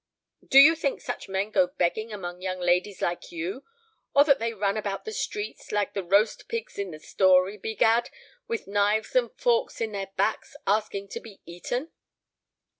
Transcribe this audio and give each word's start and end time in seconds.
Do 0.47 0.57
you 0.57 0.73
think 0.73 0.99
such 0.99 1.29
men 1.29 1.51
go 1.51 1.67
begging 1.67 2.11
among 2.11 2.41
young 2.41 2.59
ladies 2.59 3.03
like 3.03 3.31
you, 3.31 3.63
or 4.15 4.23
that 4.23 4.39
they 4.39 4.51
run 4.51 4.75
about 4.75 5.05
the 5.05 5.13
streets, 5.13 5.71
like 5.71 5.93
the 5.93 6.01
roast 6.01 6.47
pigs 6.47 6.79
in 6.79 6.89
the 6.89 6.97
story, 6.99 7.55
begad, 7.55 8.09
with 8.47 8.65
knives 8.65 9.15
and 9.15 9.29
forks 9.37 9.79
in 9.79 9.91
their 9.91 10.09
backs, 10.17 10.55
asking 10.65 11.09
to 11.09 11.19
be 11.19 11.39
eaten?" 11.45 11.91